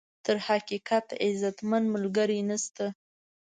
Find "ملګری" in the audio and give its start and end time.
1.93-2.39